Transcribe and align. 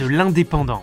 de 0.00 0.08
l'Indépendant. 0.08 0.82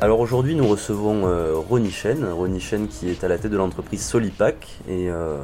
Alors 0.00 0.20
aujourd'hui, 0.20 0.54
nous 0.54 0.66
recevons 0.66 1.26
euh, 1.26 1.54
Ronny 1.56 1.90
Chen, 1.90 2.24
Ronny 2.30 2.60
Chen 2.60 2.86
qui 2.86 3.08
est 3.08 3.24
à 3.24 3.28
la 3.28 3.38
tête 3.38 3.50
de 3.50 3.56
l'entreprise 3.56 4.02
Solipac 4.02 4.68
et 4.88 5.10
euh, 5.10 5.38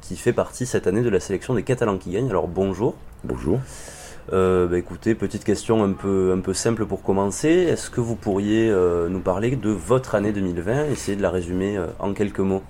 qui 0.00 0.16
fait 0.16 0.32
partie 0.32 0.66
cette 0.66 0.86
année 0.86 1.02
de 1.02 1.08
la 1.08 1.20
sélection 1.20 1.54
des 1.54 1.62
Catalans 1.62 1.98
qui 1.98 2.10
gagnent. 2.10 2.30
Alors 2.30 2.48
bonjour. 2.48 2.94
Bonjour. 3.24 3.60
Euh, 4.32 4.66
bah, 4.66 4.78
écoutez, 4.78 5.14
petite 5.14 5.44
question 5.44 5.82
un 5.82 5.92
peu, 5.92 6.32
un 6.36 6.40
peu 6.40 6.52
simple 6.52 6.86
pour 6.86 7.02
commencer. 7.02 7.48
Est-ce 7.48 7.90
que 7.90 8.00
vous 8.00 8.16
pourriez 8.16 8.68
euh, 8.68 9.08
nous 9.08 9.20
parler 9.20 9.56
de 9.56 9.70
votre 9.70 10.14
année 10.14 10.32
2020, 10.32 10.86
essayer 10.86 11.16
de 11.16 11.22
la 11.22 11.30
résumer 11.30 11.76
euh, 11.76 11.86
en 11.98 12.12
quelques 12.12 12.40
mots? 12.40 12.62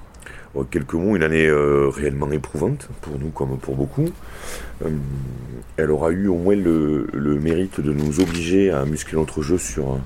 En 0.58 0.64
quelques 0.64 0.94
mots, 0.94 1.14
une 1.14 1.22
année 1.22 1.46
euh, 1.46 1.88
réellement 1.88 2.30
éprouvante 2.32 2.88
pour 3.00 3.18
nous 3.18 3.30
comme 3.30 3.58
pour 3.58 3.76
beaucoup. 3.76 4.08
Euh, 4.84 4.90
elle 5.76 5.90
aura 5.90 6.10
eu 6.10 6.26
au 6.26 6.36
moins 6.36 6.56
le, 6.56 7.06
mérite 7.40 7.80
de 7.80 7.92
nous 7.92 8.20
obliger 8.20 8.70
à 8.70 8.84
muscler 8.84 9.16
notre 9.16 9.40
jeu 9.42 9.56
sur 9.56 9.92
euh, 9.92 9.98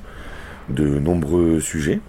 de 0.69 0.99
nombreux 0.99 1.61
sujets. 1.61 2.01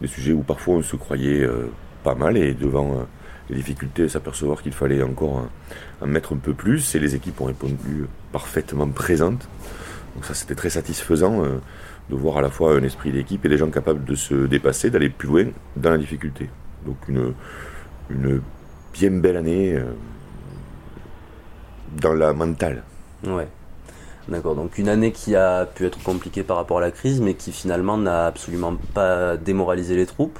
Des 0.00 0.06
sujets 0.06 0.32
où 0.32 0.42
parfois 0.42 0.76
on 0.76 0.82
se 0.82 0.96
croyait 0.96 1.42
euh, 1.42 1.70
pas 2.02 2.14
mal 2.14 2.36
et 2.36 2.54
devant 2.54 2.92
euh, 2.92 3.02
les 3.50 3.56
difficultés 3.56 4.08
s'apercevoir 4.08 4.62
qu'il 4.62 4.72
fallait 4.72 5.02
encore 5.02 5.38
euh, 5.38 6.04
en 6.04 6.06
mettre 6.06 6.34
un 6.34 6.38
peu 6.38 6.54
plus 6.54 6.94
et 6.94 6.98
les 6.98 7.14
équipes 7.14 7.40
ont 7.40 7.46
répondu 7.46 8.06
parfaitement 8.32 8.88
présentes. 8.88 9.48
Donc 10.14 10.24
ça 10.24 10.34
c'était 10.34 10.54
très 10.54 10.70
satisfaisant 10.70 11.44
euh, 11.44 11.58
de 12.10 12.16
voir 12.16 12.38
à 12.38 12.42
la 12.42 12.50
fois 12.50 12.76
un 12.76 12.82
esprit 12.82 13.12
d'équipe 13.12 13.44
et 13.44 13.48
des 13.48 13.58
gens 13.58 13.70
capables 13.70 14.04
de 14.04 14.14
se 14.14 14.34
dépasser, 14.46 14.90
d'aller 14.90 15.10
plus 15.10 15.28
loin 15.28 15.44
dans 15.76 15.90
la 15.90 15.98
difficulté. 15.98 16.48
Donc 16.86 16.96
une, 17.08 17.34
une 18.10 18.40
bien 18.92 19.10
belle 19.10 19.36
année 19.36 19.74
euh, 19.74 19.84
dans 22.00 22.14
la 22.14 22.32
mentale. 22.32 22.82
Ouais. 23.26 23.48
D'accord, 24.28 24.54
donc 24.54 24.76
une 24.76 24.90
année 24.90 25.10
qui 25.10 25.34
a 25.36 25.64
pu 25.64 25.86
être 25.86 26.02
compliquée 26.02 26.42
par 26.42 26.58
rapport 26.58 26.78
à 26.78 26.80
la 26.82 26.90
crise, 26.90 27.20
mais 27.20 27.32
qui 27.34 27.50
finalement 27.50 27.96
n'a 27.96 28.26
absolument 28.26 28.76
pas 28.92 29.38
démoralisé 29.38 29.96
les 29.96 30.04
troupes? 30.04 30.38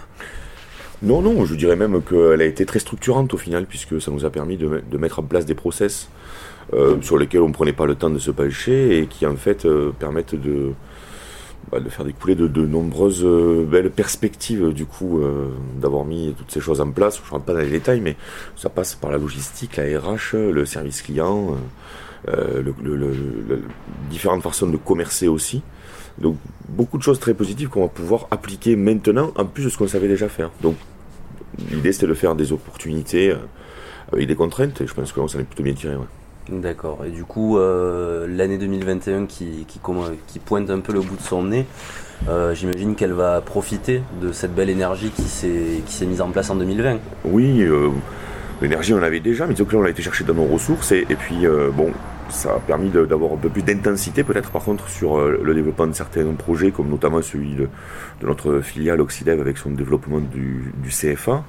Non, 1.00 1.22
non, 1.22 1.44
je 1.46 1.54
dirais 1.54 1.76
même 1.76 2.02
qu'elle 2.02 2.42
a 2.42 2.44
été 2.44 2.66
très 2.66 2.80
structurante 2.80 3.32
au 3.32 3.38
final, 3.38 3.64
puisque 3.66 4.00
ça 4.00 4.10
nous 4.10 4.26
a 4.26 4.30
permis 4.30 4.56
de, 4.58 4.82
de 4.90 4.98
mettre 4.98 5.20
en 5.20 5.22
place 5.22 5.46
des 5.46 5.54
process 5.54 6.10
euh, 6.74 7.00
sur 7.00 7.16
lesquels 7.16 7.40
on 7.40 7.48
ne 7.48 7.54
prenait 7.54 7.72
pas 7.72 7.86
le 7.86 7.94
temps 7.94 8.10
de 8.10 8.18
se 8.18 8.30
pencher 8.30 8.98
et 8.98 9.06
qui 9.06 9.24
en 9.24 9.36
fait 9.36 9.64
euh, 9.64 9.90
permettent 9.98 10.34
de, 10.34 10.72
bah, 11.70 11.80
de 11.80 11.88
faire 11.88 12.04
découler 12.04 12.34
de, 12.34 12.66
nombreuses 12.66 13.24
euh, 13.24 13.64
belles 13.64 13.90
perspectives 13.90 14.72
du 14.72 14.86
coup 14.86 15.20
euh, 15.20 15.50
d'avoir 15.80 16.04
mis 16.04 16.34
toutes 16.36 16.50
ces 16.50 16.60
choses 16.60 16.80
en 16.80 16.90
place. 16.90 17.18
Je 17.18 17.26
ne 17.26 17.30
rentre 17.30 17.44
pas 17.44 17.52
dans 17.52 17.60
les 17.60 17.70
détails, 17.70 18.00
mais 18.00 18.16
ça 18.56 18.70
passe 18.70 18.94
par 18.94 19.10
la 19.10 19.18
logistique, 19.18 19.76
la 19.76 19.84
RH, 20.00 20.34
le 20.34 20.64
service 20.64 21.02
client, 21.02 21.56
euh, 22.28 22.62
différentes 24.10 24.42
façons 24.42 24.66
de 24.66 24.76
commercer 24.76 25.28
aussi. 25.28 25.62
Donc 26.18 26.36
beaucoup 26.68 26.98
de 26.98 27.02
choses 27.02 27.20
très 27.20 27.34
positives 27.34 27.68
qu'on 27.68 27.82
va 27.82 27.88
pouvoir 27.88 28.26
appliquer 28.30 28.76
maintenant, 28.76 29.32
en 29.36 29.44
plus 29.44 29.64
de 29.64 29.68
ce 29.68 29.78
qu'on 29.78 29.88
savait 29.88 30.08
déjà 30.08 30.28
faire. 30.28 30.50
Donc 30.60 30.76
l'idée 31.70 31.92
c'était 31.92 32.06
de 32.06 32.14
faire 32.14 32.34
des 32.34 32.52
opportunités 32.52 33.30
euh, 33.30 33.36
avec 34.12 34.26
des 34.26 34.34
contraintes, 34.34 34.80
et 34.80 34.86
je 34.86 34.94
pense 34.94 35.12
qu'on 35.12 35.28
s'en 35.28 35.38
est 35.38 35.44
plutôt 35.44 35.62
bien 35.62 35.74
tiré. 35.74 35.94
D'accord, 36.50 37.04
et 37.06 37.10
du 37.10 37.24
coup, 37.24 37.58
euh, 37.58 38.26
l'année 38.26 38.56
2021 38.56 39.26
qui, 39.26 39.66
qui, 39.66 39.78
pointe 40.38 40.70
un 40.70 40.80
peu 40.80 40.94
le 40.94 41.00
bout 41.00 41.16
de 41.16 41.22
son 41.22 41.44
nez, 41.44 41.66
euh, 42.26 42.54
j'imagine 42.54 42.94
qu'elle 42.94 43.12
va 43.12 43.42
profiter 43.42 44.00
de 44.22 44.32
cette 44.32 44.54
belle 44.54 44.70
énergie 44.70 45.10
qui 45.10 45.22
s'est 45.24 46.06
mise 46.06 46.22
en 46.22 46.30
place 46.30 46.48
en 46.48 46.56
2020. 46.56 47.00
Oui, 47.26 47.60
euh, 47.60 47.90
l'énergie 48.62 48.94
on 48.94 48.98
l'avait 48.98 49.20
déjà, 49.20 49.46
mais 49.46 49.54
que 49.54 49.60
là 49.60 49.78
on 49.78 49.82
l'a 49.82 49.90
été 49.90 50.00
chercher 50.00 50.24
dans 50.24 50.32
nos 50.32 50.46
ressources, 50.46 50.92
et, 50.92 51.04
puis 51.04 51.44
bon, 51.74 51.92
ça 52.30 52.54
a 52.54 52.60
permis 52.60 52.88
d'avoir 52.88 53.34
un 53.34 53.36
peu 53.36 53.50
plus 53.50 53.62
d'intensité 53.62 54.24
peut-être 54.24 54.50
par 54.50 54.62
contre 54.62 54.88
sur 54.88 55.20
le 55.20 55.54
développement 55.54 55.86
de 55.86 55.92
certains 55.92 56.24
projets, 56.32 56.70
comme 56.70 56.88
notamment 56.88 57.20
celui 57.20 57.56
de, 57.56 57.68
notre 58.22 58.60
filiale 58.60 59.02
Oxydev 59.02 59.38
avec 59.38 59.58
son 59.58 59.72
développement 59.72 60.20
du, 60.20 60.72
CFA, 60.88 61.44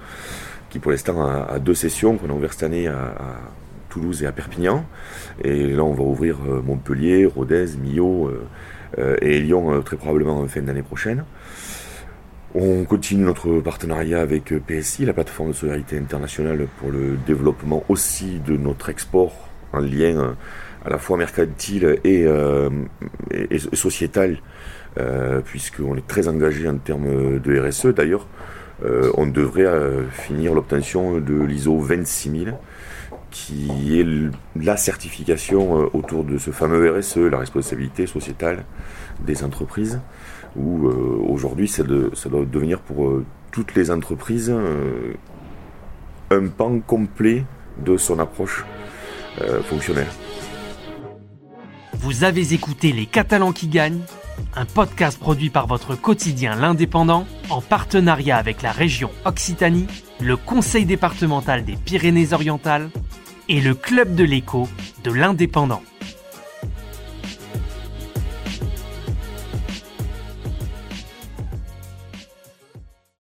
qui 0.70 0.80
pour 0.80 0.92
l'instant 0.92 1.26
a, 1.26 1.58
deux 1.60 1.74
sessions 1.74 2.18
qu'on 2.18 2.30
a 2.30 2.34
ouvert 2.34 2.52
cette 2.52 2.64
année 2.64 2.88
à 2.88 3.14
Toulouse 4.00 4.24
et 4.24 4.26
à 4.26 4.32
Perpignan. 4.32 4.86
Et 5.44 5.68
là 5.68 5.84
on 5.84 5.94
va 5.94 6.04
ouvrir 6.04 6.38
euh, 6.48 6.62
Montpellier, 6.62 7.26
Rodez, 7.26 7.66
Millau 7.82 8.28
euh, 8.28 8.46
euh, 8.98 9.18
et 9.22 9.40
Lyon 9.40 9.82
très 9.84 9.98
probablement 9.98 10.40
en 10.40 10.48
fin 10.48 10.62
d'année 10.62 10.84
prochaine. 10.84 11.26
On 12.56 12.84
continue 12.86 13.24
notre 13.24 13.60
partenariat 13.60 14.22
avec 14.22 14.54
PSI, 14.66 15.06
la 15.06 15.14
plateforme 15.14 15.50
de 15.50 15.54
solidarité 15.54 15.98
internationale 15.98 16.68
pour 16.80 16.90
le 16.90 17.18
développement 17.28 17.84
aussi 17.90 18.40
de 18.40 18.58
notre 18.58 18.90
export 18.90 19.34
en 19.72 19.80
lien 19.80 20.36
à 20.84 20.90
la 20.90 20.98
fois 20.98 21.18
mercantile 21.18 22.00
et, 22.04 22.26
sociétal, 23.76 24.40
puisqu'on 25.46 25.96
est 25.96 26.08
très 26.08 26.28
engagé 26.28 26.68
en 26.68 26.80
termes 26.80 27.38
de 27.38 27.60
RSE. 27.60 27.94
D'ailleurs, 27.94 28.26
on 28.84 29.28
devrait 29.28 29.70
finir 30.10 30.56
l'obtention 30.56 31.20
de 31.20 31.44
l'ISO 31.44 31.80
26000, 31.80 32.56
qui 33.32 34.00
est 34.00 34.06
la 34.56 34.78
certification 34.78 35.82
euh, 35.82 35.90
autour 35.94 36.24
de 36.24 36.38
ce 36.38 36.52
fameux 36.52 36.98
RSE, 36.98 37.18
la 37.18 37.40
responsabilité 37.40 38.08
sociétale 38.08 38.66
des 39.20 39.44
entreprises 39.44 40.02
où 40.56 40.88
euh, 40.88 40.94
aujourd'hui 41.28 41.68
ça, 41.68 41.84
doit 41.84 42.46
devenir 42.46 42.80
pour 42.80 43.08
euh, 43.08 43.26
toutes 43.52 43.76
les 43.76 43.92
entreprises 43.92 44.54
un 46.32 46.48
pan 46.48 46.80
complet 46.80 47.46
de 47.84 47.98
son 47.98 48.20
approche 48.20 48.64
fonctionnelle. 49.64 50.08
Vous 51.94 52.24
avez 52.24 52.54
écouté 52.54 52.92
Les 52.92 53.08
Catalans 53.08 53.52
qui 53.52 53.68
gagnent, 53.68 54.02
un 54.56 54.66
podcast 54.66 55.20
produit 55.20 55.50
par 55.50 55.66
votre 55.68 55.96
quotidien 55.96 56.56
L'Indépendant 56.56 57.26
en 57.50 57.62
partenariat 57.62 58.38
avec 58.38 58.62
la 58.62 58.72
région 58.72 59.10
Occitanie, 59.26 59.88
le 60.20 60.38
Conseil 60.38 60.86
départemental 60.86 61.66
des 61.66 61.76
Pyrénées-Orientales 61.76 62.90
et 63.50 63.60
le 63.60 63.74
Club 63.74 64.16
de 64.16 64.24
l'écho 64.24 64.70
de 65.04 65.12
l'Indépendant. 65.12 65.82